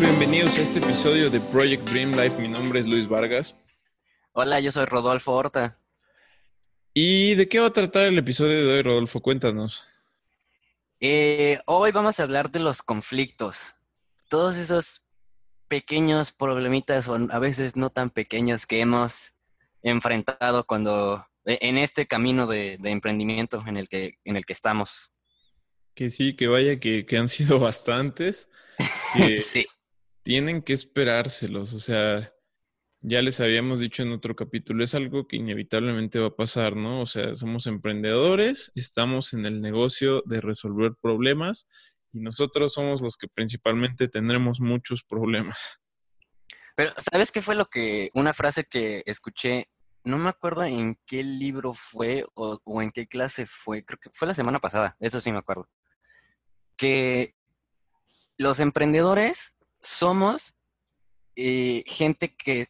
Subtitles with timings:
[0.00, 0.10] tal?
[0.10, 2.40] Bienvenidos a este episodio de Project Dream Life.
[2.40, 3.56] Mi nombre es Luis Vargas.
[4.32, 5.76] Hola, yo soy Rodolfo Horta.
[6.94, 9.20] ¿Y de qué va a tratar el episodio de hoy, Rodolfo?
[9.20, 9.84] Cuéntanos.
[11.00, 13.74] Eh, hoy vamos a hablar de los conflictos.
[14.28, 15.04] Todos esos
[15.68, 19.34] pequeños problemitas o a veces no tan pequeños que hemos
[19.82, 25.12] enfrentado cuando e, en este camino de, emprendimiento en el que en el que estamos.
[25.94, 28.48] Que sí, que vaya que, que han sido bastantes.
[29.38, 29.64] sí.
[30.28, 32.20] Tienen que esperárselos, o sea,
[33.00, 37.00] ya les habíamos dicho en otro capítulo, es algo que inevitablemente va a pasar, ¿no?
[37.00, 41.66] O sea, somos emprendedores, estamos en el negocio de resolver problemas
[42.12, 45.80] y nosotros somos los que principalmente tendremos muchos problemas.
[46.76, 49.70] Pero, ¿sabes qué fue lo que, una frase que escuché?
[50.04, 54.28] No me acuerdo en qué libro fue o, en qué clase fue, creo que fue
[54.28, 55.70] la semana pasada, eso sí me acuerdo.
[56.76, 57.34] Que
[58.36, 60.56] los emprendedores somos
[61.36, 62.68] eh, gente que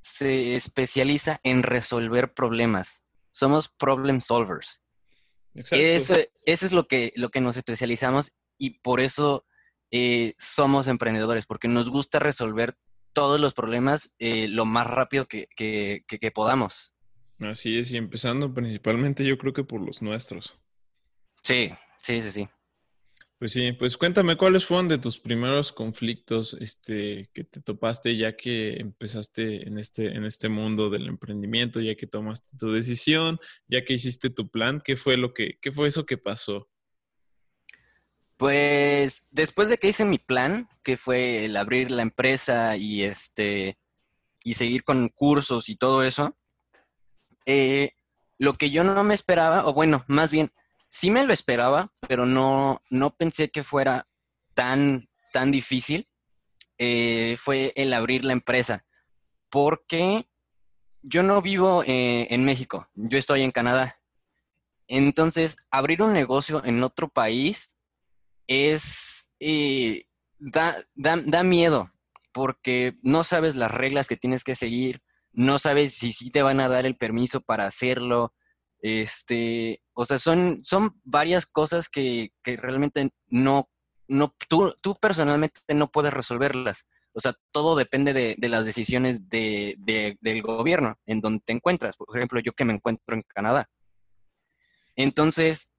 [0.00, 3.04] se especializa en resolver problemas.
[3.30, 4.82] Somos problem solvers.
[5.54, 9.46] Eso, es lo que, lo que nos especializamos y por eso
[9.90, 12.76] eh, somos emprendedores, porque nos gusta resolver
[13.12, 16.94] todos los problemas eh, lo más rápido que, que podamos.
[17.40, 20.58] Así es, y empezando principalmente yo creo que por los nuestros.
[21.42, 22.48] Sí, sí, sí, sí.
[23.38, 28.34] Pues sí, pues cuéntame cuáles fueron de tus primeros conflictos este, que te topaste ya
[28.34, 33.84] que empezaste en este, en este mundo del emprendimiento, ya que tomaste tu decisión, ya
[33.84, 36.70] que hiciste tu plan, ¿qué fue lo que, qué fue eso que pasó?
[38.38, 43.78] Pues después de que hice mi plan, que fue el abrir la empresa y este
[44.44, 46.36] y seguir con cursos y todo eso,
[47.44, 47.90] eh,
[48.38, 50.52] lo que yo no me esperaba, o bueno, más bien,
[50.88, 54.06] sí me lo esperaba, pero no, no pensé que fuera
[54.54, 56.08] tan, tan difícil.
[56.78, 58.84] Eh, fue el abrir la empresa,
[59.48, 60.28] porque
[61.02, 63.98] yo no vivo eh, en México, yo estoy en Canadá.
[64.88, 67.76] Entonces, abrir un negocio en otro país
[68.46, 70.04] es, eh,
[70.38, 71.90] da, da, miedo,
[72.32, 75.02] porque no sabes las reglas que tienes que seguir,
[75.32, 78.34] no sabes si sí te van a dar el permiso para hacerlo,
[78.80, 83.68] este, o sea, son, son varias cosas que, realmente no,
[84.08, 86.86] no tú, tú, personalmente no puedes resolverlas.
[87.12, 89.76] O sea, todo depende de, las decisiones de,
[90.20, 91.96] del gobierno en donde te encuentras.
[91.96, 93.70] Por ejemplo, yo que me encuentro en Canadá.
[94.96, 95.72] Entonces,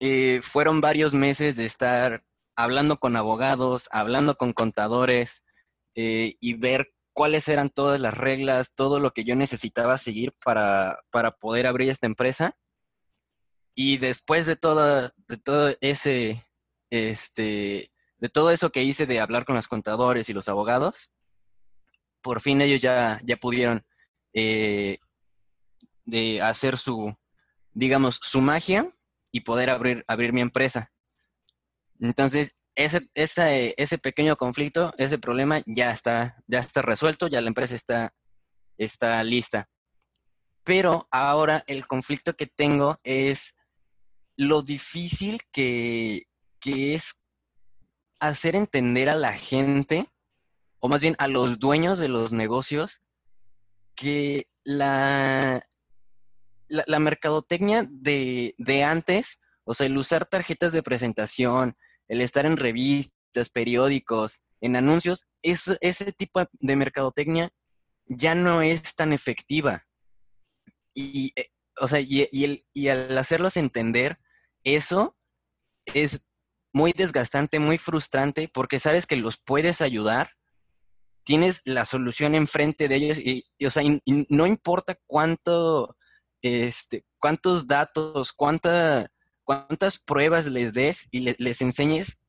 [0.00, 2.24] eh, fueron varios meses de estar
[2.56, 5.44] hablando con abogados, hablando con contadores
[5.94, 10.98] eh, y ver cuáles eran todas las reglas, todo lo que yo necesitaba seguir para,
[11.40, 12.56] poder abrir esta empresa.
[13.74, 16.46] Y después de todo, de todo ese,
[16.90, 21.10] este, de todo eso que hice de hablar con los contadores y los abogados,
[22.20, 23.84] por fin ellos ya, ya pudieron
[24.32, 24.98] eh,
[26.04, 27.16] de hacer su,
[27.72, 28.94] digamos, su magia
[29.32, 30.92] y poder abrir, abrir mi empresa.
[32.00, 37.74] Entonces, ese, ese, pequeño conflicto, ese problema ya está, ya está resuelto, ya la empresa
[37.74, 38.14] está,
[38.78, 39.68] está lista.
[40.64, 43.56] Pero ahora el conflicto que tengo es
[44.36, 46.28] lo difícil que,
[46.60, 47.24] que es
[48.20, 50.08] hacer entender a la gente,
[50.78, 53.02] o más bien a los dueños de los negocios,
[53.94, 55.66] que la,
[56.68, 61.76] la, mercadotecnia de, de, antes, o sea, el usar tarjetas de presentación,
[62.08, 67.50] el estar en revistas, periódicos, en anuncios, ese tipo de mercadotecnia
[68.06, 69.86] ya no es tan efectiva.
[70.94, 71.48] Y, eh,
[71.80, 74.18] o sea, y, el, y al hacerlos entender,
[74.64, 75.16] eso
[75.86, 76.26] es
[76.72, 80.30] muy desgastante, muy frustrante, porque sabes que los puedes ayudar,
[81.24, 85.96] tienes la solución enfrente de ellos y, o sea, no importa cuánto,
[86.40, 89.11] este, cuántos datos, cuánta,
[89.44, 92.22] cuántas pruebas les des y les enseñes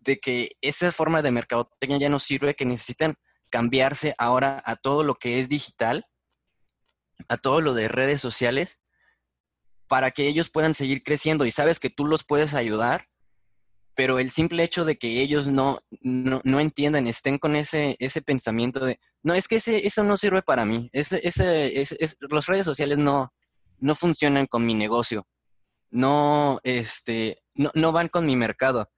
[0.00, 3.14] de que esa forma de mercadotecnia ya no sirve, que necesitan
[3.50, 6.04] cambiarse ahora a todo lo que es digital,
[7.28, 8.80] a todo lo de redes sociales,
[9.88, 11.44] para que ellos puedan seguir creciendo.
[11.44, 13.08] Y sabes que tú los puedes ayudar,
[13.94, 18.84] pero el simple hecho de que ellos no, no, entiendan, estén con ese, ese pensamiento
[18.84, 21.84] de, no, es que ese, eso no sirve para mí, ese, ese,
[22.30, 23.32] las redes sociales no,
[23.78, 25.26] no funcionan con mi negocio
[25.90, 28.90] no, este, no, no van con mi mercado.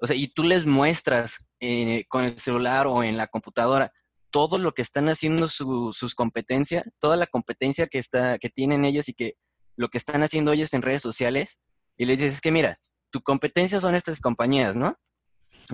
[0.00, 3.92] O sea, y tú les muestras eh, con el celular o en la computadora
[4.30, 9.08] todo lo que están haciendo sus competencias, toda la competencia que, está, que tienen ellos
[9.08, 9.34] y que
[9.76, 11.60] lo que están haciendo ellos en redes sociales,
[11.96, 12.78] y les dices, es que mira,
[13.10, 14.96] tu competencia son estas compañías, ¿no?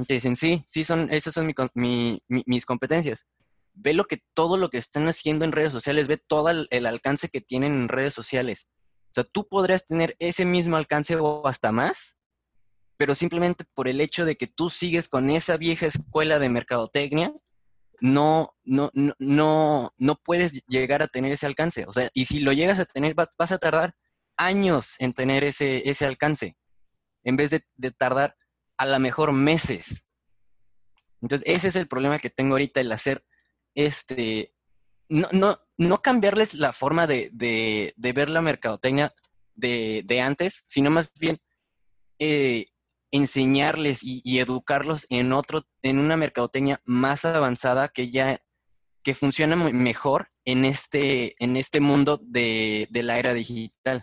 [0.06, 1.52] Te dicen, sí, sí, son, esas son
[2.28, 3.26] mis competencias.
[3.74, 7.28] Ve lo que, todo lo que están haciendo en redes sociales, ve todo el, alcance
[7.28, 8.68] que tienen en redes sociales.
[9.14, 12.16] O sea, tú podrías tener ese mismo alcance o hasta más,
[12.96, 17.32] pero simplemente por el hecho de que tú sigues con esa vieja escuela de mercadotecnia,
[18.00, 21.84] no, no, no, no, puedes llegar a tener ese alcance.
[21.86, 23.94] O sea, y si lo llegas a tener, vas a tardar
[24.36, 26.56] años en tener ese, ese alcance,
[27.22, 28.36] en vez de, tardar
[28.76, 30.08] a lo mejor meses.
[31.22, 33.24] Entonces, ese es el problema que tengo ahorita, el hacer
[33.76, 34.53] este,
[35.14, 37.30] no, no, no cambiarles la forma de,
[37.96, 39.14] ver la mercadotecnia
[39.54, 41.38] de, antes, sino más bien
[42.18, 42.66] eh,
[43.12, 48.42] enseñarles y, educarlos en otro, en una mercadotecnia más avanzada que ya
[49.04, 54.02] que funciona mejor en este, en este mundo de, la era digital.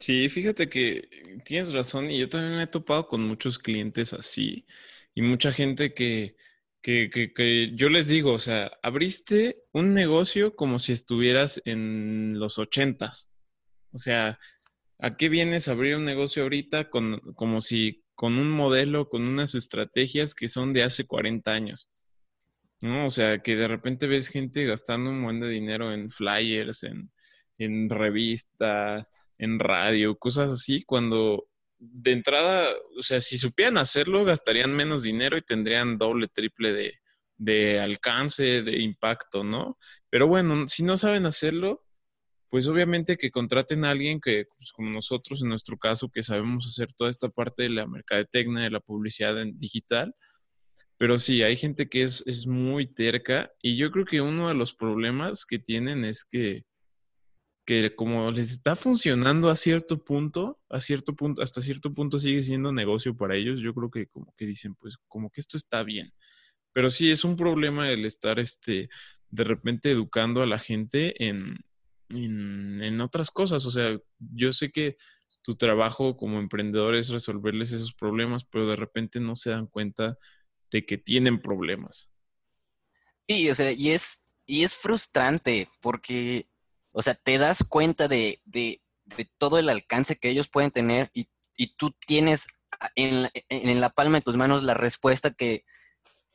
[0.00, 1.08] Sí, fíjate que
[1.44, 4.66] tienes razón y yo también me he topado con muchos clientes así
[5.14, 6.36] y mucha gente que,
[6.90, 13.30] que, yo les digo, o sea, abriste un negocio como si estuvieras en los ochentas.
[13.92, 14.38] O sea,
[15.00, 19.22] ¿A qué vienes a abrir un negocio ahorita con, como si con un modelo, con
[19.22, 21.88] unas estrategias que son de hace 40 años?
[22.80, 23.06] ¿No?
[23.06, 27.12] O sea, que de repente ves gente gastando un buen de dinero en flyers, en,
[27.58, 31.48] en revistas, en radio, cosas así, cuando
[31.78, 36.94] de entrada, o sea, si supieran hacerlo, gastarían menos dinero y tendrían doble, triple de,
[37.36, 39.78] de alcance, de impacto, ¿no?
[40.10, 41.84] Pero bueno, si no saben hacerlo,
[42.50, 46.66] pues obviamente que contraten a alguien que, pues, como nosotros en nuestro caso, que sabemos
[46.66, 50.14] hacer toda esta parte de la mercadotecnia, de la publicidad digital,
[50.98, 54.54] pero sí, hay gente que es, es muy terca y yo creo que uno de
[54.54, 56.64] los problemas que tienen es que,
[57.68, 62.40] que como les está funcionando a cierto punto, a cierto punto, hasta cierto punto sigue
[62.40, 65.82] siendo negocio para ellos, yo creo que como que dicen, pues como que esto está
[65.82, 66.14] bien.
[66.72, 68.88] Pero sí, es un problema el estar este,
[69.28, 71.58] de repente educando a la gente en,
[72.08, 73.66] en, otras cosas.
[73.66, 74.96] O sea, yo sé que
[75.42, 80.16] tu trabajo como emprendedor es resolverles esos problemas, pero de repente no se dan cuenta
[80.70, 82.08] de que tienen problemas.
[83.28, 86.48] Sí, o sea, y es, y es frustrante porque,
[86.98, 88.80] o sea, te das cuenta de, de,
[89.38, 92.46] todo el alcance que ellos pueden tener y, y tú tienes
[92.94, 95.64] en en la palma de tus manos la respuesta que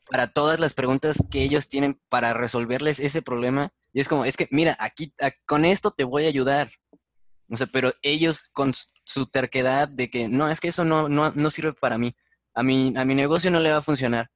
[0.10, 4.36] para todas las preguntas que ellos tienen para resolverles ese problema y es como, es
[4.36, 5.14] que, mira, aquí,
[5.46, 6.72] con esto te voy a ayudar.
[7.48, 8.74] O sea, pero ellos con
[9.06, 12.16] su terquedad de que, no, es que eso no, no, no sirve para mí.
[12.56, 14.32] A mi, a mi negocio no le va a funcionar.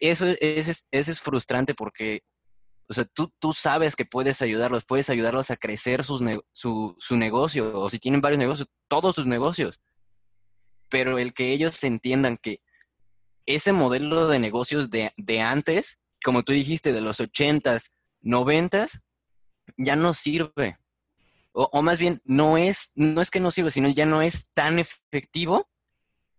[0.00, 2.22] Eso, es, eso es frustrante porque,
[2.88, 7.78] o sea, tú, tú sabes que puedes ayudarlos, puedes ayudarlos a crecer su, su negocio,
[7.80, 9.80] o si tienen varios negocios, todos sus negocios.
[10.88, 12.60] Pero el que ellos entiendan que
[13.44, 19.00] ese modelo de negocios de, de antes como tú dijiste, de los 80s, 90s,
[19.76, 20.76] ya no sirve.
[21.52, 24.80] O, más bien, no es, no es que no sirva, sino ya no es tan
[24.80, 25.70] efectivo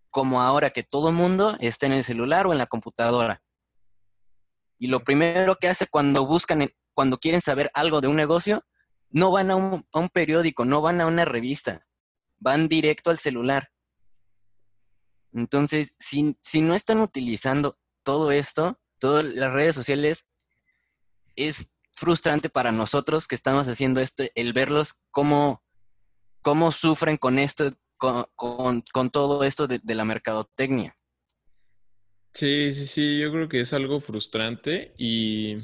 [0.09, 3.41] como ahora que todo mundo está en el celular o en la computadora.
[4.79, 8.61] Y lo primero que hace cuando buscan, cuando quieren saber algo de un negocio,
[9.09, 11.85] no van a un, periódico, no van a una revista,
[12.37, 13.71] van directo al celular.
[15.33, 20.29] Entonces, si, si no están utilizando todo esto, todas las redes sociales,
[21.35, 25.63] es frustrante para nosotros que estamos haciendo esto, el verlos cómo,
[26.41, 30.95] cómo sufren con esto, con, todo esto de, la mercadotecnia.
[32.33, 35.57] Sí, sí, sí, yo creo que es algo frustrante y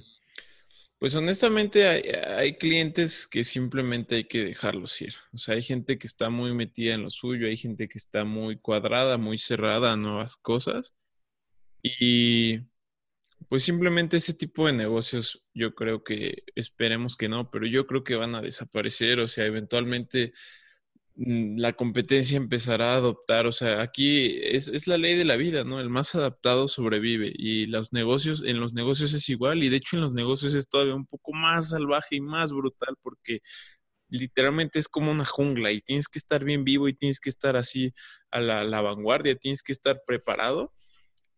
[1.04, 5.14] pues honestamente hay, clientes que simplemente hay que dejarlos ir.
[5.34, 8.24] O sea, hay gente que está muy metida en lo suyo, hay gente que está
[8.24, 10.96] muy cuadrada, muy cerrada a nuevas cosas
[11.82, 12.60] y
[13.50, 18.04] pues simplemente ese tipo de negocios yo creo que esperemos que no, pero yo creo
[18.04, 20.34] que van a desaparecer, o sea, eventualmente
[21.16, 25.80] la competencia empezará a adoptar, o sea, aquí es, la ley de la vida, ¿no?
[25.80, 29.96] El más adaptado sobrevive y los negocios, en los negocios es igual y de hecho
[29.98, 33.42] en los negocios es todavía un poco más salvaje y más brutal porque
[34.10, 37.58] literalmente es como una jungla y tienes que estar bien vivo y tienes que estar
[37.58, 37.94] así
[38.32, 40.74] a la, la vanguardia, tienes que estar preparado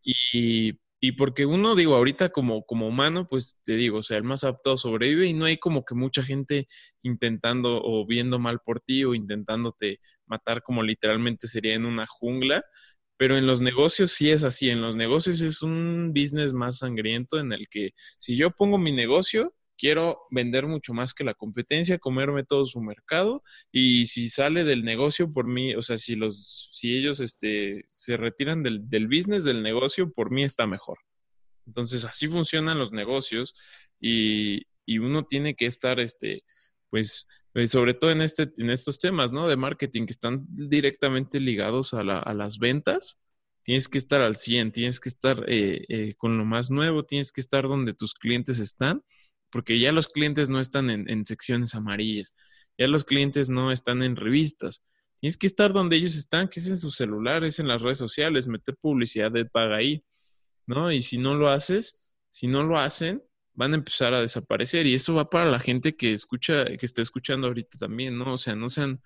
[0.04, 4.24] y y porque uno, digo, ahorita como, como humano, pues te digo, o sea, el
[4.24, 6.68] más apto sobrevive y no hay como que mucha gente
[7.04, 12.64] intentando o viendo mal por ti o intentándote matar como literalmente sería en una jungla.
[13.18, 17.40] Pero en los negocios sí es así, en los negocios es un business más sangriento
[17.40, 22.00] en el que si yo pongo mi negocio, quiero vender mucho más que la competencia,
[22.00, 26.70] comerme todo su mercado y si sale del negocio por mí, o sea, si los,
[26.72, 31.00] si ellos este, se retiran del, del business, del negocio, por mí está mejor.
[31.68, 33.56] Entonces, así funcionan los negocios
[34.00, 36.44] y, y uno tiene que estar, este,
[36.90, 39.48] pues, eh, sobre todo en, este, en estos temas, ¿no?
[39.48, 43.20] De marketing que están directamente ligados a, la, a las ventas.
[43.64, 47.32] Tienes que estar al 100, tienes que estar eh, eh, con lo más nuevo, tienes
[47.32, 49.04] que estar donde tus clientes están,
[49.56, 52.36] porque ya los clientes no están en, secciones amarillas,
[52.78, 54.84] ya los clientes no están en revistas.
[55.22, 58.50] Tienes que estar donde ellos están, que es en sus celulares, en las redes sociales,
[58.50, 60.04] meter publicidad de paga ahí,
[60.68, 60.92] ¿no?
[60.92, 64.88] Y si no lo haces, si no lo hacen, van a empezar a desaparecer.
[64.88, 68.34] Y eso va para la gente que escucha, que está escuchando ahorita también, ¿no?
[68.34, 69.02] O sea, no sean,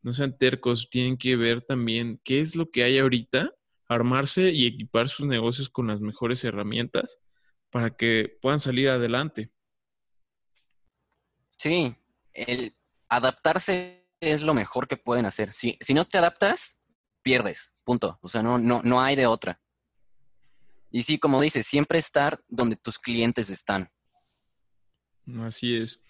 [0.00, 3.52] no sean tercos, tienen que ver también qué es lo que hay ahorita,
[3.86, 7.18] armarse y equipar sus negocios con las mejores herramientas
[7.68, 9.50] para que puedan salir adelante.
[11.60, 11.94] Sí,
[12.32, 12.74] el
[13.10, 15.52] adaptarse es lo mejor que pueden hacer.
[15.52, 16.80] Si, si no te adaptas,
[17.20, 18.16] pierdes, punto.
[18.22, 19.60] O sea, no, no, no hay de otra.
[20.90, 23.90] Y sí, como dices, siempre estar donde tus clientes están.
[25.40, 26.02] Así es.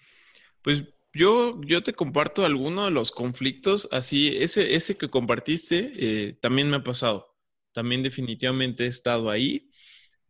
[0.61, 6.33] Pues yo, yo te comparto algunos de los conflictos, así, ese, ese que compartiste eh,
[6.41, 7.35] también me ha pasado.
[7.73, 9.69] También definitivamente he estado ahí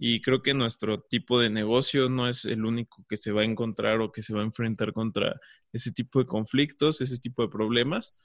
[0.04, 3.46] y creo que nuestro tipo de negocio no es el único que se va a
[3.46, 5.40] encontrar o que se va a enfrentar contra
[5.72, 8.16] ese tipo de conflictos, ese tipo de problemas.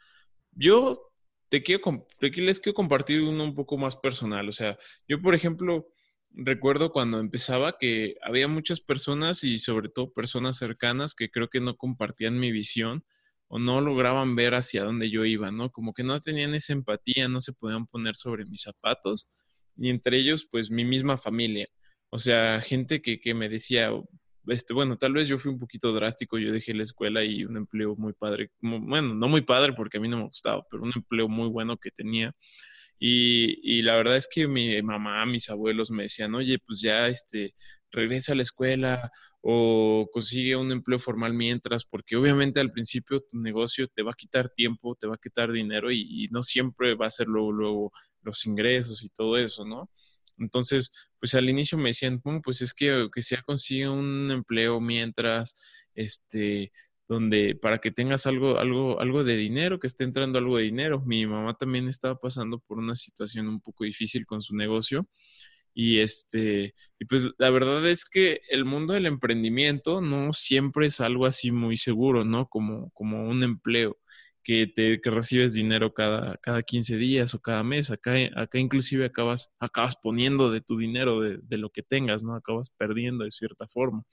[0.52, 1.12] Yo
[1.50, 4.48] te quiero, te, les quiero compartir uno un poco más personal.
[4.48, 5.86] O sea, yo, por ejemplo,
[6.30, 11.60] recuerdo cuando empezaba que había muchas personas y sobre todo personas cercanas que creo que
[11.60, 13.04] no compartían mi visión
[13.48, 15.70] o no lograban ver hacia dónde yo iba, ¿no?
[15.70, 19.28] Como que no tenían esa empatía, no se podían poner sobre mis zapatos
[19.76, 21.68] y entre ellos pues mi misma familia.
[22.10, 23.90] O sea, gente que, que me decía,
[24.46, 27.56] este, bueno, tal vez yo fui un poquito drástico, yo dejé la escuela y un
[27.56, 30.92] empleo muy padre, bueno, no muy padre porque a mí no me gustaba, pero un
[30.94, 32.34] empleo muy bueno que tenía
[32.98, 37.54] y, la verdad es que mi mamá, mis abuelos me decían, oye, pues ya este,
[37.90, 39.10] regresa a la escuela
[39.48, 44.14] o consigue un empleo formal mientras, porque obviamente al principio tu negocio te va a
[44.14, 47.92] quitar tiempo, te va a quitar dinero y, no siempre va a ser luego, luego
[48.22, 49.88] los ingresos y todo eso, ¿no?
[50.36, 55.54] Entonces, pues al inicio me decían, pues es que que sea consigue un empleo mientras,
[55.94, 56.72] este,
[57.06, 61.02] donde para que tengas algo, algo, algo de dinero, que esté entrando algo de dinero.
[61.06, 65.06] Mi mamá también estaba pasando por una situación un poco difícil con su negocio.
[65.78, 71.00] Y este, y pues la verdad es que el mundo del emprendimiento no siempre es
[71.02, 72.46] algo así muy seguro, ¿no?
[72.48, 73.98] Como, como un empleo
[74.42, 77.90] que te que recibes dinero cada, cada 15 días o cada mes.
[77.90, 82.34] Acá, acá inclusive acabas, acabas poniendo de tu dinero, de, de lo que tengas, ¿no?
[82.36, 84.04] Acabas perdiendo de cierta forma.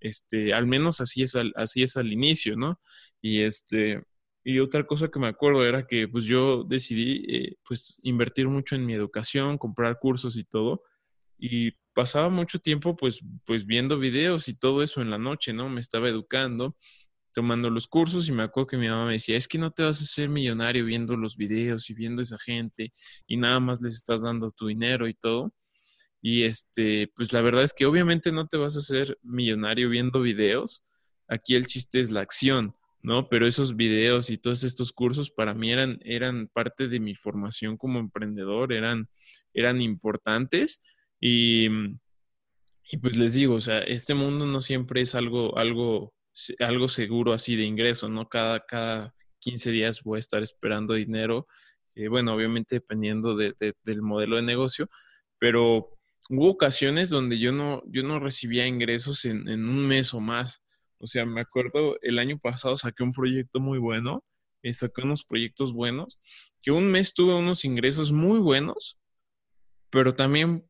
[0.00, 2.80] Este, al menos así es al, así es al inicio, ¿no?
[3.22, 4.02] Y este,
[4.44, 8.76] y otra cosa que me acuerdo era que pues yo decidí eh, pues invertir mucho
[8.76, 10.82] en mi educación, comprar cursos y todo.
[11.38, 15.68] Y pasaba mucho tiempo pues, pues viendo videos y todo eso en la noche, ¿no?
[15.68, 16.76] Me estaba educando,
[17.32, 19.82] tomando los cursos y me acuerdo que mi mamá me decía, es que no te
[19.84, 22.92] vas a hacer millonario viendo los videos y viendo a esa gente
[23.26, 25.54] y nada más les estás dando tu dinero y todo.
[26.20, 30.20] Y este, pues la verdad es que obviamente no te vas a hacer millonario viendo
[30.20, 30.84] videos.
[31.28, 33.28] Aquí el chiste es la acción, ¿no?
[33.28, 37.76] Pero esos videos y todos estos cursos para mí eran, eran parte de mi formación
[37.76, 39.08] como emprendedor, eran,
[39.54, 40.82] eran importantes.
[41.20, 41.68] Y,
[42.90, 46.14] y pues les digo, o sea, este mundo no siempre es algo, algo,
[46.60, 48.28] algo seguro así de ingreso, ¿no?
[48.28, 51.46] Cada, cada 15 días voy a estar esperando dinero.
[51.94, 54.88] Eh, bueno, obviamente dependiendo de, del modelo de negocio,
[55.38, 55.98] pero
[56.30, 60.62] hubo ocasiones donde yo no, yo no recibía ingresos en, un mes o más.
[60.98, 64.24] O sea, me acuerdo, el año pasado saqué un proyecto muy bueno,
[64.62, 66.20] eh, saqué unos proyectos buenos,
[66.62, 68.98] que un mes tuve unos ingresos muy buenos,
[69.90, 70.68] pero también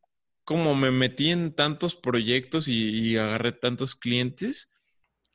[0.48, 4.70] como me metí en tantos proyectos y, agarré tantos clientes,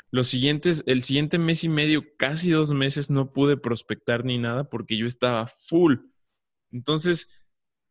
[0.09, 4.63] los siguientes, el siguiente mes y medio, casi dos meses, no pude prospectar ni nada
[4.71, 5.97] porque yo estaba full.
[6.71, 7.29] Entonces,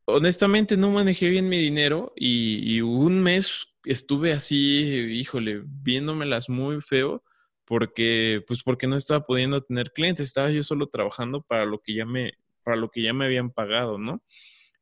[0.05, 7.23] honestamente no manejé bien mi dinero y, un mes estuve así, híjole, viéndomelas muy feo
[7.65, 11.95] porque, pues porque no estaba pudiendo tener clientes, estaba yo solo trabajando para lo que
[11.95, 12.33] ya me,
[12.65, 14.25] para lo que ya me habían pagado, ¿no?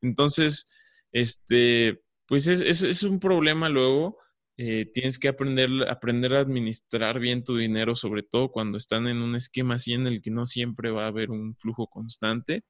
[0.00, 0.72] Entonces,
[1.12, 2.00] este,
[2.30, 4.16] pues es, es, un problema luego.
[4.56, 9.20] Eh, tienes que aprender, aprender a administrar bien tu dinero, sobre todo cuando están en
[9.20, 12.62] un esquema así en el que no siempre va a haber un flujo constante.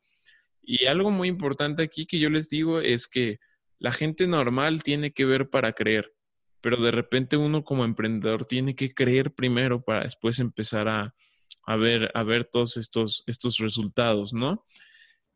[0.63, 3.39] Y algo muy importante aquí que yo les digo es que
[3.79, 6.11] la gente normal tiene que ver para creer.
[6.63, 11.15] pero de repente uno como emprendedor tiene que creer primero para después empezar a,
[11.77, 14.65] ver, a ver todos estos, estos resultados, ¿no?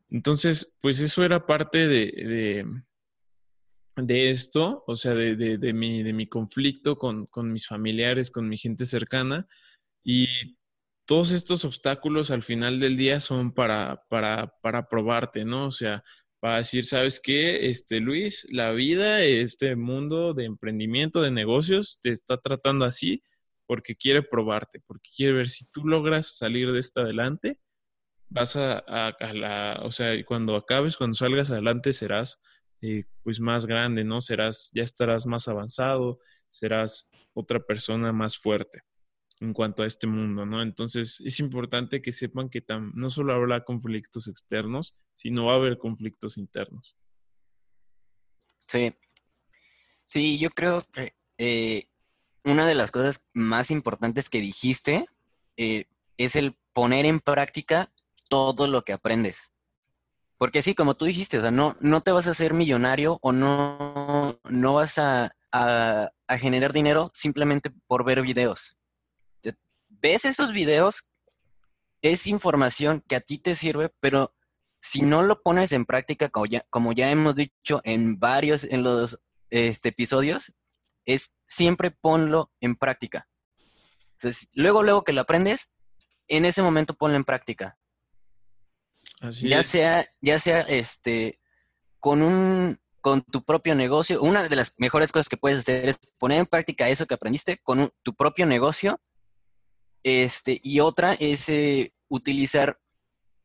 [0.08, 2.64] Entonces, pues eso era parte de,
[4.08, 8.56] esto, o sea, de, de, mi, de mi conflicto con, con mis familiares, con mi
[8.56, 9.46] gente cercana.
[10.02, 10.28] Y
[11.06, 15.66] todos estos obstáculos al final del día son para, para, para probarte, ¿no?
[15.66, 16.02] O sea,
[16.40, 17.70] para decir, ¿sabes qué?
[17.70, 23.22] Este, Luis, la vida, este mundo de emprendimiento, de negocios, te está tratando así
[23.66, 27.60] porque quiere probarte, porque quiere ver si tú logras salir de esta adelante,
[28.28, 32.38] vas a, a, la, o sea, cuando acabes, cuando salgas adelante, serás
[32.82, 34.20] eh, pues más grande, ¿no?
[34.20, 38.82] Serás, ya estarás más avanzado, serás otra persona más fuerte
[39.40, 40.62] en cuanto a este mundo, ¿no?
[40.62, 42.62] Entonces es importante que sepan que
[42.94, 46.96] no solo habrá conflictos externos, sino va a haber conflictos internos.
[48.66, 48.92] Sí,
[50.04, 51.88] sí, yo creo que eh,
[52.44, 55.06] una de las cosas más importantes que dijiste
[55.56, 57.92] eh, es el poner en práctica
[58.28, 59.53] todo lo que aprendes.
[60.38, 63.32] Porque sí, como tú dijiste, o sea, no, no te vas a hacer millonario o
[63.32, 68.74] no, no vas a, a generar dinero simplemente por ver videos
[70.04, 71.08] ves esos videos,
[72.02, 74.34] es información que a ti te sirve, pero
[74.78, 79.88] si no lo pones en práctica, como ya, hemos dicho en varios, en los este,
[79.88, 80.52] episodios,
[81.06, 83.30] es siempre ponlo en práctica.
[84.12, 85.72] Entonces, luego, luego que lo aprendes,
[86.28, 87.78] en ese momento ponlo en práctica.
[89.32, 91.40] Ya sea, ya sea este,
[92.00, 94.22] con un, con tu propio negocio.
[94.22, 97.58] Una de las mejores cosas que puedes hacer es poner en práctica eso que aprendiste
[97.58, 99.00] con tu propio negocio
[100.04, 102.78] este, y otra es eh, utilizar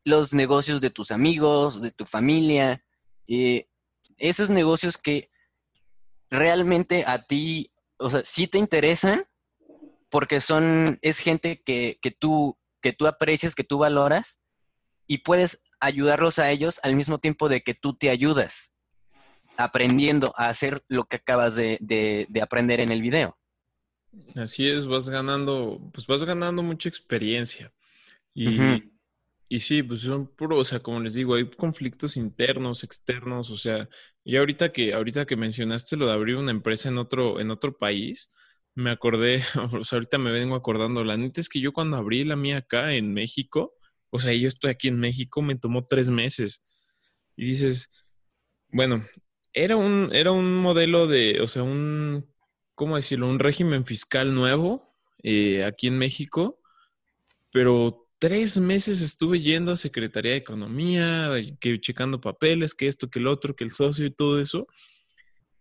[0.04, 2.84] los negocios de tus amigos, de tu familia,
[3.28, 3.70] eh,
[4.18, 5.32] esos negocios que
[6.30, 9.24] realmente a ti, o sea, sí te interesan
[10.10, 14.38] porque son, es gente que, que, tú, que tú aprecias, que tú valoras
[15.10, 18.74] y puedes ayudarlos a ellos al mismo tiempo de que tú te ayudas
[19.58, 23.38] aprendiendo a hacer lo que acabas de, de aprender en el video.
[24.36, 27.74] Así es, vas ganando, pues vas ganando mucha experiencia.
[28.34, 28.58] Y,
[29.50, 33.58] y sí, pues son puro, o sea, como les digo, hay conflictos internos, externos, o
[33.58, 33.90] sea,
[34.24, 37.78] y ahorita que, ahorita que mencionaste lo de abrir una empresa en otro, en otro
[37.78, 38.30] país,
[38.76, 39.42] me acordé,
[39.74, 42.58] o sea, ahorita me vengo acordando, la neta es que yo cuando abrí la mía
[42.58, 43.74] acá en México,
[44.10, 46.62] o sea, yo estoy aquí en México, me tomó tres meses.
[47.36, 47.90] Y dices,
[48.70, 49.06] bueno,
[49.54, 52.26] era un, era un modelo de, o sea, un
[52.80, 53.28] ¿cómo decirlo?
[53.28, 54.82] Un régimen fiscal nuevo
[55.22, 56.62] eh, aquí en México,
[57.52, 63.20] pero tres meses estuve yendo a Secretaría de Economía, que checando papeles, que esto, que
[63.20, 64.66] el otro, que el socio y todo eso.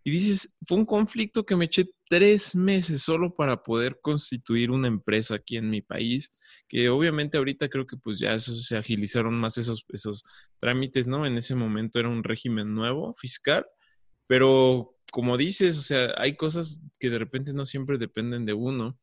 [0.08, 4.88] Y dices, fue un conflicto que me eché tres meses solo para poder constituir una
[4.88, 6.32] empresa aquí en mi país,
[6.66, 10.24] que obviamente ahorita creo que pues ya eso, se agilizaron más esos, esos
[10.60, 11.26] trámites, ¿no?
[11.26, 13.66] En ese momento era un régimen nuevo fiscal,
[14.26, 18.98] pero como dices, o sea, hay cosas que de repente no siempre dependen de uno.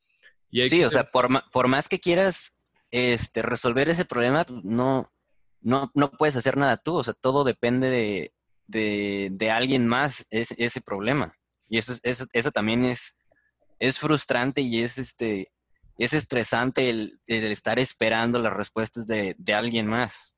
[0.50, 2.56] Y sí, o sea, por, por, más que quieras
[2.90, 5.14] este, resolver ese problema, no,
[5.62, 8.34] no, no puedes hacer nada tú, o sea, todo depende de,
[8.68, 11.34] de, alguien más, ese, ese problema.
[11.68, 13.18] Y eso, eso, eso también es,
[13.80, 15.52] es frustrante y es, este,
[15.98, 20.36] es estresante el, el estar esperando las respuestas de, de alguien más.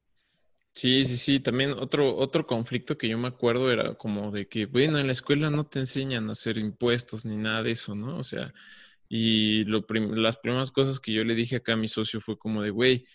[0.77, 1.39] Sí, sí, sí.
[1.39, 5.11] También otro, otro conflicto que yo me acuerdo era como de que, bueno, en la
[5.13, 8.19] escuela no te enseñan a hacer impuestos ni nada de eso, ¿no?
[8.19, 8.53] O sea,
[9.09, 12.61] y lo las primeras cosas que yo le dije acá a mi socio fue como
[12.61, 13.05] de, güey,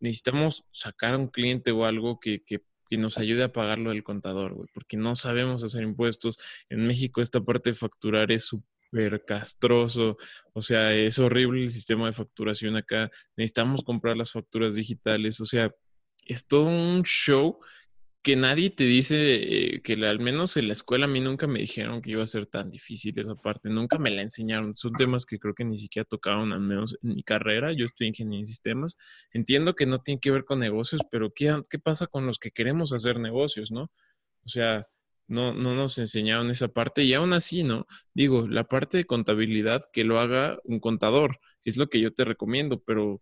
[0.00, 4.02] necesitamos sacar a un cliente o algo que, que, que nos ayude a pagarlo del
[4.02, 6.36] contador, güey, porque no sabemos hacer impuestos.
[6.68, 10.16] En México esta parte de facturar es súper castroso,
[10.52, 13.10] o sea, es horrible el sistema de facturación acá.
[13.36, 15.70] Necesitamos comprar las facturas digitales, o sea,
[16.26, 17.58] es todo un show
[18.22, 21.60] que nadie te dice eh, que al menos en la escuela a mí nunca me
[21.60, 24.76] dijeron que iba a ser tan difícil esa parte, nunca me la enseñaron.
[24.76, 27.72] Son temas que creo que ni siquiera tocaron, al menos en mi carrera.
[27.72, 28.96] Yo estoy en en sistemas.
[29.32, 32.50] Entiendo que no tiene que ver con negocios, pero ¿qué, qué pasa con los que
[32.50, 33.90] queremos hacer negocios, no?
[34.44, 34.86] O sea,
[35.28, 37.86] no, no nos enseñaron esa parte y aún así, ¿no?
[38.14, 42.24] Digo, la parte de contabilidad que lo haga un contador, es lo que yo te
[42.24, 43.20] recomiendo, pero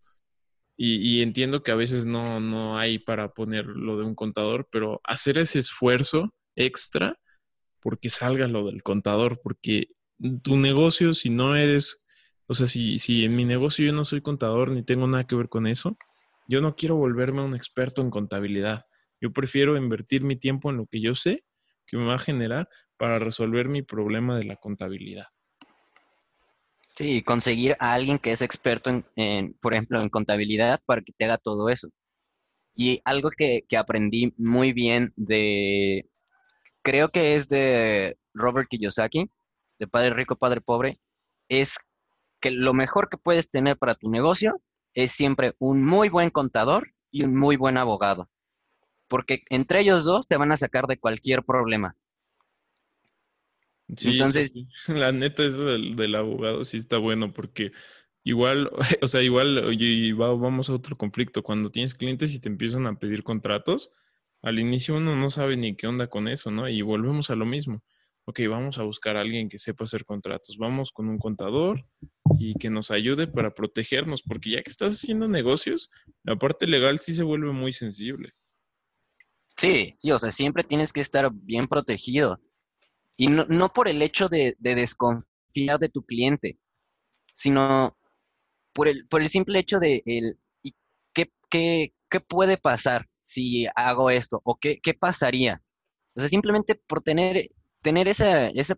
[0.79, 5.01] y, entiendo que a veces no, no hay para poner lo de un contador, pero
[5.05, 7.19] hacer ese esfuerzo extra
[7.81, 9.89] porque salga lo del contador, porque
[10.43, 12.05] tu negocio, si no eres,
[12.47, 15.37] o sea, si, si en mi negocio yo no soy contador ni tengo nada que
[15.37, 15.97] ver con eso,
[16.49, 18.87] yo no quiero volverme un experto en contabilidad.
[19.21, 21.45] Yo prefiero invertir mi tiempo en lo que yo sé
[21.87, 25.27] que me va a generar para resolver mi problema de la contabilidad.
[26.97, 31.27] Sí, conseguir a alguien que es experto en, por ejemplo, en contabilidad para que te
[31.27, 31.89] haga todo eso.
[32.75, 36.09] Y algo que, que aprendí muy bien de,
[36.83, 39.31] creo que es de Robert Kiyosaki,
[39.79, 41.01] de Padre Rico, Padre Pobre,
[41.49, 41.77] es
[42.41, 44.61] que lo mejor que puedes tener para tu negocio
[44.95, 48.31] es siempre un muy buen contador y un muy buen abogado,
[49.09, 51.97] porque entre ellos dos te van a sacar de cualquier problema.
[53.95, 54.55] Sí, Entonces,
[54.89, 57.71] la neta eso del, abogado sí está bueno porque
[58.25, 58.71] igual,
[59.03, 61.43] o sea, igual y vamos a otro conflicto.
[61.43, 63.95] Cuando tienes clientes y te empiezan a pedir contratos,
[64.43, 66.69] al inicio uno no sabe ni qué onda con eso, ¿no?
[66.69, 67.83] Y volvemos a lo mismo.
[68.29, 70.57] Ok, vamos a buscar a alguien que sepa hacer contratos.
[70.59, 71.87] Vamos con un contador
[72.41, 75.91] y que nos ayude para protegernos, porque ya que estás haciendo negocios,
[76.25, 78.33] la parte legal sí se vuelve muy sensible.
[79.57, 82.41] Sí, sí, o sea, siempre tienes que estar bien protegido.
[83.17, 86.59] Y no, por el hecho de, desconfiar de tu cliente,
[87.33, 87.97] sino
[88.75, 90.39] por el, por el simple hecho de el,
[91.15, 94.41] ¿qué, qué, qué puede pasar si hago esto?
[94.45, 95.63] ¿O qué, qué pasaría?
[96.15, 97.51] O sea, simplemente por tener,
[97.83, 98.77] tener esa, esa,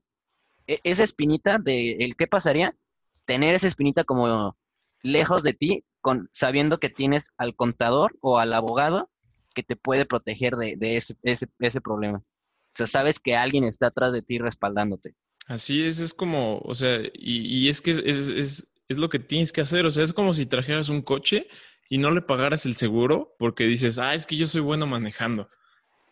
[0.67, 2.77] e, esa espinita de el qué pasaría,
[3.25, 4.57] tener esa espinita como
[5.03, 9.11] lejos de ti, con, sabiendo que tienes al contador o al abogado
[9.55, 12.23] que te puede proteger de, ese, ese, ese problema.
[12.69, 15.15] O sea, sabes que alguien está atrás de ti respaldándote.
[15.47, 19.87] Así es, es como, o sea, y, es que es, lo que tienes que hacer,
[19.87, 21.49] o sea, es como si trajeras un coche
[21.89, 25.49] y no le pagaras el seguro porque dices, ah, es que yo soy bueno manejando.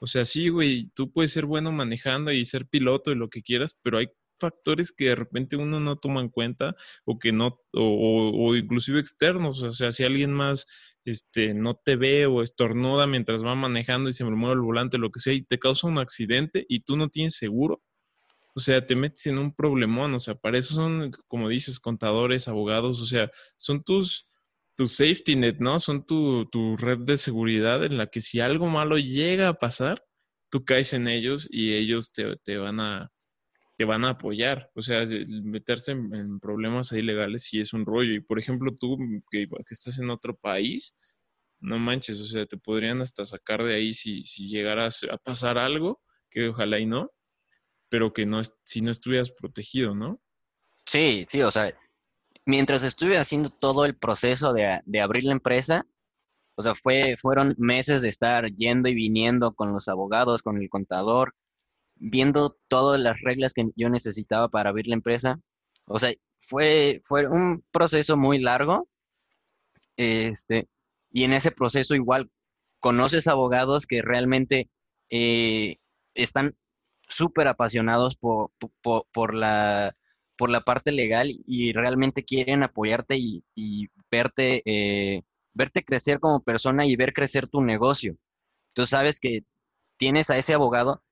[0.01, 3.43] O sea, sí, güey, tú puedes ser bueno manejando y ser piloto y lo que
[3.43, 7.61] quieras, pero hay factores que de repente uno no toma en cuenta o que no,
[7.75, 9.63] o, o inclusive externos.
[9.63, 10.67] O sea, si alguien más
[11.07, 14.99] este, no te ve o estornuda mientras va manejando y se me mueve el volante,
[14.99, 17.83] lo que sea, y te causa un accidente y tú no tienes seguro,
[18.55, 22.49] o sea, te metes en un problemón, o sea, para eso son, como dices, contadores,
[22.49, 24.27] abogados, o sea, son tus,
[24.77, 25.79] tu safety net, ¿no?
[25.79, 30.05] Son tu, tu red de seguridad en la que si algo malo llega a pasar,
[30.51, 33.13] tú caes en ellos y ellos te, te van a,
[33.77, 34.71] te van a apoyar.
[34.75, 35.05] O sea,
[35.43, 38.15] meterse en, problemas ahí legales sí es un rollo.
[38.15, 38.97] Y por ejemplo, tú
[39.31, 40.97] que, estás en otro país,
[41.61, 45.59] no manches, o sea, te podrían hasta sacar de ahí si, si llegaras a pasar
[45.59, 47.13] algo, que ojalá y no,
[47.89, 50.21] pero que no, si no estuvieras protegido, ¿no?
[50.87, 51.73] Sí, sí, o sea,
[52.45, 55.87] mientras estuve haciendo todo el proceso de, de abrir la empresa,
[56.57, 60.71] o sea, fue, fueron meses de estar yendo y viniendo con los abogados, con el
[60.71, 61.35] contador,
[61.97, 65.41] viendo todas las reglas que yo necesitaba para abrir la empresa.
[65.87, 68.89] O sea, fue, fue un proceso muy largo.
[69.97, 70.69] Este,
[71.11, 72.31] y en ese proceso igual
[72.81, 74.71] conoces abogados que realmente
[75.11, 75.77] eh,
[76.15, 76.57] están
[77.09, 78.51] súper apasionados por,
[79.13, 79.97] por, la,
[80.37, 85.23] por la parte legal y realmente quieren apoyarte y, verte, eh,
[85.55, 88.17] verte crecer como persona y ver crecer tu negocio.
[88.75, 89.45] Tú sabes que
[89.97, 91.03] tienes a ese abogado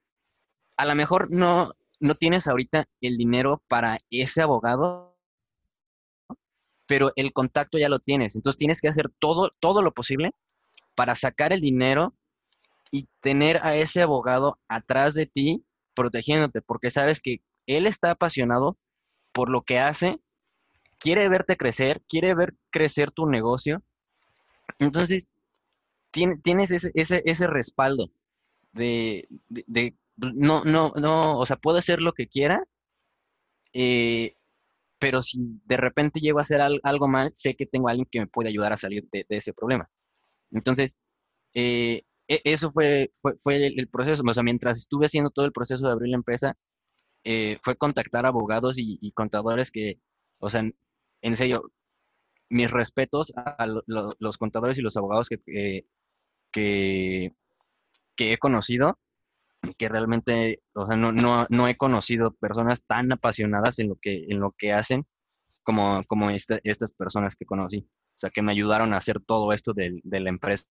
[0.76, 5.16] a lo mejor no, no tienes ahorita el dinero para ese abogado,
[6.86, 8.34] pero el contacto ya lo tienes.
[8.36, 10.32] Entonces tienes que hacer todo, todo lo posible
[10.94, 12.14] para sacar el dinero
[12.90, 18.76] y tener a ese abogado atrás de ti protegiéndote, porque sabes que él está apasionado
[19.32, 20.20] por lo que hace,
[20.98, 23.82] quiere verte crecer, quiere ver crecer tu negocio.
[24.78, 25.28] Entonces,
[26.10, 28.10] tienes ese, ese, ese respaldo
[28.72, 32.64] de, de, no, no, no, o sea, puedo hacer lo que quiera,
[33.72, 34.36] eh,
[34.98, 38.20] pero si de repente llego a hacer algo mal, sé que tengo a alguien que
[38.20, 39.90] me puede ayudar a salir de, ese problema.
[40.52, 40.98] Entonces,
[41.54, 44.22] eh, e, eso fue, fue, el, proceso.
[44.26, 46.56] O sea, mientras estuve haciendo todo el proceso de abrir la empresa,
[47.24, 50.00] eh, fue contactar abogados y, contadores que,
[50.38, 50.62] o sea,
[51.22, 51.72] en, serio,
[52.50, 55.86] mis respetos a los contadores y los abogados que,
[56.52, 57.32] que,
[58.16, 58.98] que he conocido
[59.76, 64.24] que realmente, o sea, no, no, no, he conocido personas tan apasionadas en lo que,
[64.28, 65.06] en lo que hacen
[65.62, 67.78] como, como estas personas que conocí.
[67.78, 70.68] O sea, que me ayudaron a hacer todo esto de, de la empresa.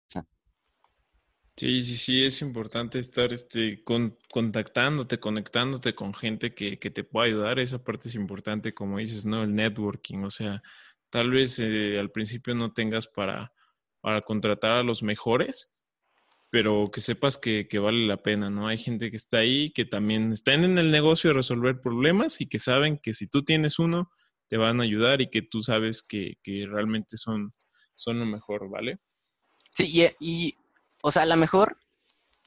[1.57, 7.05] Sí, sí, sí, es importante estar este, con, contactándote, conectándote con gente que, que, te
[7.05, 7.59] pueda ayudar.
[7.59, 9.43] Esa parte es importante, como dices, ¿no?
[9.43, 10.25] El networking.
[10.25, 10.63] O sea,
[11.11, 13.53] tal vez eh, al principio no tengas para,
[14.01, 15.71] para contratar a los mejores,
[16.51, 18.67] pero que sepas que, vale la pena, ¿no?
[18.67, 22.49] Hay gente que está ahí, que también están en el negocio de resolver problemas y
[22.49, 24.11] que saben que si tú tienes uno,
[24.49, 26.37] te van a ayudar y que tú sabes que,
[26.69, 27.55] realmente son,
[27.95, 28.99] son lo mejor, ¿vale?
[29.73, 30.55] Sí, y,
[31.03, 31.79] o sea, a lo mejor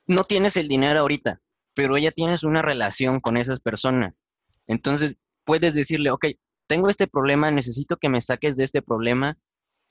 [0.05, 1.41] no tienes el dinero ahorita,
[1.73, 4.21] pero ya tienes una relación con esas personas.
[4.67, 6.25] Entonces, puedes decirle, ok,
[6.67, 9.37] tengo este problema, necesito que me saques de este problema.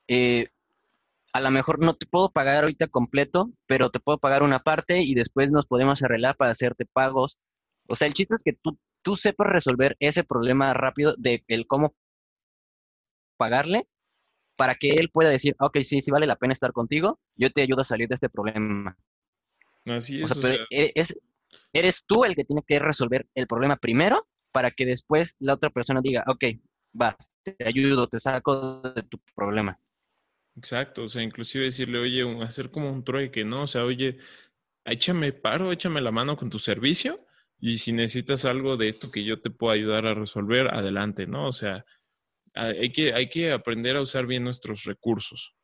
[0.07, 0.49] Eh,
[1.33, 5.03] a lo mejor no te puedo pagar ahorita completo, pero te puedo pagar una parte
[5.03, 7.39] y después nos podemos arreglar para hacerte pagos.
[7.89, 11.67] O sea, el chiste es que tú, tú sepas resolver ese problema rápido de el
[11.67, 11.95] cómo
[13.39, 13.89] pagarle
[14.57, 17.63] para que él pueda decir, ok, sí, sí vale la pena estar contigo, yo te
[17.63, 18.97] ayudo a salir de este problema.
[19.87, 20.39] Así es.
[20.71, 21.19] eres,
[21.73, 25.71] eres tú el que tiene que resolver el problema primero para que después la otra
[25.71, 26.45] persona diga, ok,
[27.01, 29.81] va, te ayudo, te saco de tu problema.
[30.57, 33.63] Exacto, o sea, inclusive decirle, oye, hacer como un trueque, ¿no?
[33.63, 34.19] O sea, oye,
[34.85, 37.27] échame paro, échame la mano con tu servicio
[37.59, 41.49] y si necesitas algo de esto que yo te puedo ayudar a resolver, adelante, ¿no?
[41.49, 41.85] O sea,
[42.55, 45.55] hay que, hay que aprender a usar bien nuestros recursos.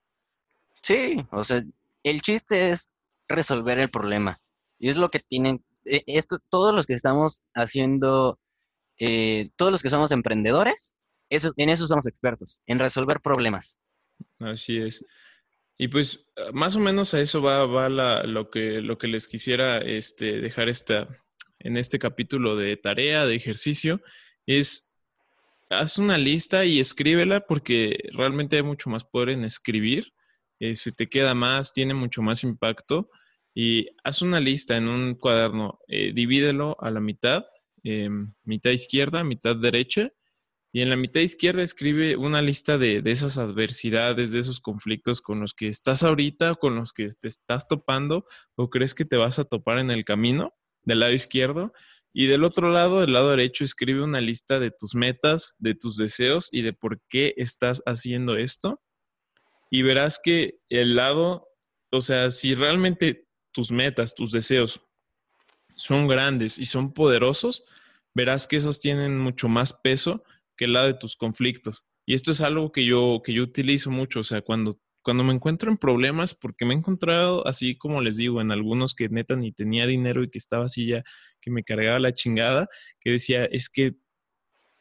[0.80, 1.62] Sí, o sea,
[2.02, 2.90] el chiste es
[3.28, 4.40] resolver el problema.
[4.78, 8.38] Y es lo que tienen, e, esto, todos los que estamos haciendo,
[8.98, 10.94] eh, todos los que somos emprendedores,
[11.30, 13.80] eso, en eso somos expertos, en resolver problemas.
[14.38, 15.04] Así es.
[15.76, 19.78] Y pues más o menos a eso va, va lo, que, lo que les quisiera
[19.78, 21.08] este, dejar esta,
[21.60, 24.00] en este capítulo de tarea, de ejercicio,
[24.46, 24.88] es
[25.70, 30.12] haz una lista y escríbela porque realmente hay mucho más poder en escribir.
[30.60, 33.10] Eh, si te queda más, tiene mucho más impacto.
[33.54, 37.44] Y haz una lista en un cuaderno, eh, divídelo a la mitad,
[37.82, 40.12] em, mitad izquierda, mitad derecha,
[40.70, 45.40] y en la mitad izquierda escribe una lista de, esas adversidades, de esos conflictos con
[45.40, 49.38] los que estás ahorita, con los que te estás topando o crees que te vas
[49.38, 51.72] a topar en el camino del lado izquierdo.
[52.12, 55.96] Y del otro lado, del lado derecho, escribe una lista de tus metas, de tus
[55.96, 58.82] deseos y de por qué estás haciendo esto.
[59.70, 61.48] Y verás que el lado,
[61.90, 64.82] o sea, si realmente tus metas, tus deseos
[65.76, 67.64] son grandes y son poderosos,
[68.14, 70.24] verás que esos tienen mucho más peso
[70.58, 71.86] que el lado de tus conflictos.
[72.04, 75.32] Y esto es algo que yo, que yo utilizo mucho, o sea, cuando, cuando me
[75.32, 79.36] encuentro en problemas, porque me he encontrado, así como les digo, en algunos que neta
[79.36, 81.04] ni tenía dinero y que estaba así ya,
[81.40, 82.68] que me cargaba la chingada,
[83.00, 83.94] que decía, es que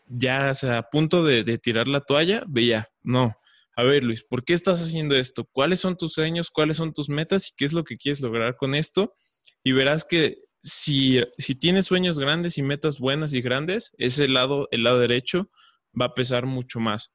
[0.08, 3.36] ya, o sea, a punto de, de tirar la toalla, veía, no,
[3.78, 5.48] a ver Luis, ¿por qué estás haciendo esto?
[5.52, 6.50] ¿Cuáles son tus sueños?
[6.50, 7.50] ¿Cuáles son tus metas?
[7.50, 9.14] ¿Y qué es lo que quieres lograr con esto?
[9.64, 14.68] Y verás que si, si tienes sueños grandes y metas buenas y grandes, ese lado,
[14.72, 15.50] el lado derecho,
[16.00, 17.14] va a pesar mucho más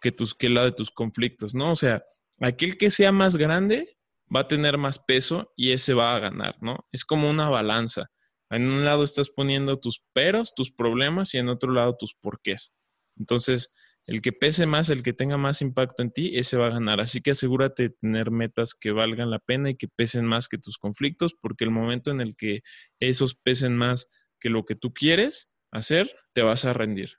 [0.00, 1.72] que, tus, que el lado de tus conflictos, ¿no?
[1.72, 2.04] O sea,
[2.40, 3.96] aquel que sea más grande
[4.34, 6.86] va a tener más peso y ese va a ganar, ¿no?
[6.92, 8.10] Es como una balanza.
[8.50, 12.72] En un lado estás poniendo tus peros, tus problemas y en otro lado tus porqués.
[13.16, 13.72] Entonces,
[14.06, 17.00] el que pese más, el que tenga más impacto en ti, ese va a ganar.
[17.00, 20.58] Así que asegúrate de tener metas que valgan la pena y que pesen más que
[20.58, 22.62] tus conflictos, porque el momento en el que
[22.98, 24.08] esos pesen más
[24.40, 27.12] que lo que tú quieres hacer, te vas a rendir.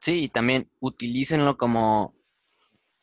[0.00, 2.14] Sí, y también utilícenlo como,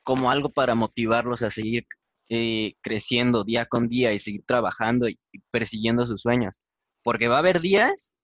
[0.04, 1.86] como algo para motivarlos a seguir
[2.30, 5.20] eh, creciendo día con día y seguir trabajando y,
[5.52, 6.62] persiguiendo sus sueños.
[7.04, 8.16] Porque va a haber días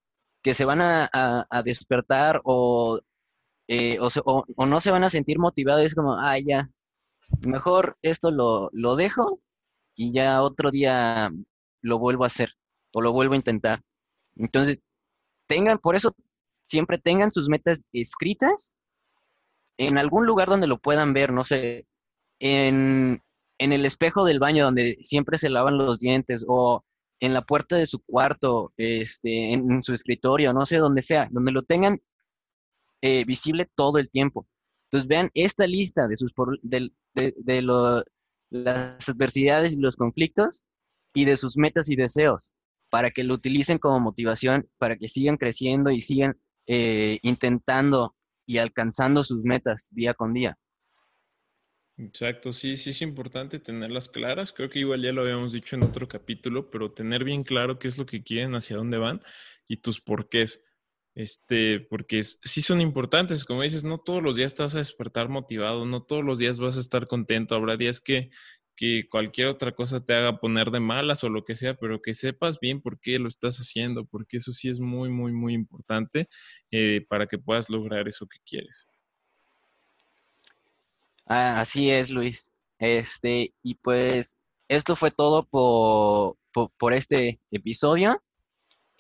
[0.41, 2.99] que se van a, a despertar o
[3.67, 6.69] eh, o, no se van a sentir motivados, es como, ah, ya,
[7.41, 9.39] mejor esto lo, dejo
[9.95, 11.31] y ya otro día
[11.81, 12.49] lo vuelvo a hacer
[12.93, 13.79] o lo vuelvo a intentar.
[14.35, 14.81] Entonces,
[15.47, 16.13] tengan, por eso
[16.61, 18.75] siempre tengan sus metas escritas
[19.77, 21.87] en algún lugar donde lo puedan ver, no sé,
[22.39, 23.21] en,
[23.57, 26.83] en el espejo del baño donde siempre se lavan los dientes o
[27.19, 31.29] en la puerta de su cuarto, este, en, en su escritorio, no sé, donde sea,
[31.31, 32.01] donde lo tengan
[33.03, 34.47] eh, visible todo el tiempo.
[34.85, 37.61] Entonces vean esta lista de, sus, de, de,
[38.49, 40.63] las adversidades y los conflictos
[41.13, 42.53] y de sus metas y deseos
[42.89, 48.59] para que lo utilicen como motivación, para que sigan creciendo y sigan eh, intentando y
[48.59, 50.57] alcanzando sus metas día con día.
[51.97, 54.53] Exacto, sí, sí es importante tenerlas claras.
[54.53, 57.89] Creo que igual ya lo habíamos dicho en otro capítulo, pero tener bien claro qué
[57.89, 59.19] es lo que quieren, hacia dónde van
[59.67, 60.63] y tus porqués.
[61.15, 65.29] Este, porque sí son importantes, como dices, no todos los días te vas a despertar
[65.29, 68.31] motivado, no todos los días vas a estar contento, habrá días que,
[68.75, 72.15] que cualquier otra cosa te haga poner de malas o lo que sea, pero que
[72.15, 76.27] sepas bien por qué lo estás haciendo, porque eso sí es muy, muy, muy importante
[76.71, 78.87] eh, para que puedas lograr eso que quieres.
[81.27, 82.51] Ah, así es, Luis.
[82.79, 84.35] Este, y pues
[84.67, 86.37] esto fue todo por,
[86.77, 88.21] por este episodio.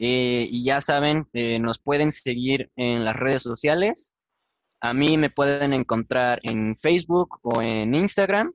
[0.05, 4.13] Eh, y ya saben, eh, nos pueden seguir en las redes sociales.
[4.81, 8.51] A mí me pueden encontrar en Facebook o en Instagram.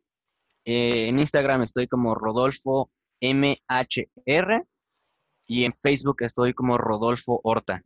[0.67, 2.91] Eh, en Instagram estoy como Rodolfo
[3.23, 4.67] MHR
[5.47, 7.83] y en Facebook estoy como Rodolfo Horta.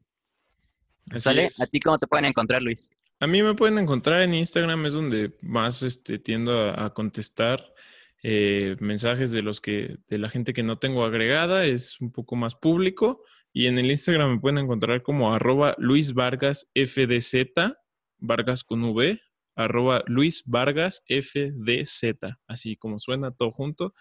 [1.17, 1.47] ¿Sale?
[1.61, 2.91] ¿A ti cómo te pueden encontrar, Luis?
[3.21, 7.65] A mí me pueden encontrar en Instagram, es donde más este, tiendo a, contestar
[8.25, 12.35] eh, mensajes de los que, de la gente que no tengo agregada, es un poco
[12.35, 13.23] más público.
[13.53, 17.75] Y en el Instagram me pueden encontrar como arroba Luis Vargas FDZ,
[18.19, 19.21] Vargas con V,
[19.55, 23.95] arroba Luis Vargas FDZ, así como suena todo junto.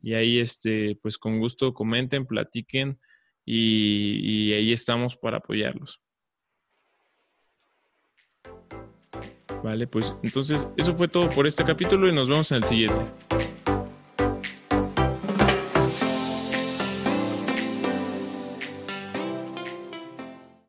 [0.00, 3.00] Y ahí, este, pues con gusto comenten, platiquen
[3.44, 6.00] y, y ahí estamos para apoyarlos.
[9.62, 13.75] Vale, pues entonces eso fue todo por este capítulo y nos vemos en el siguiente.